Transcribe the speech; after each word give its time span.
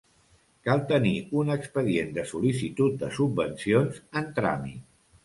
Cal 0.67 0.79
tenir 0.91 1.11
un 1.41 1.51
expedient 1.55 2.09
de 2.15 2.23
sol·licitud 2.31 2.97
de 3.05 3.11
subvencions 3.19 4.01
en 4.23 4.33
tràmit. 4.41 4.81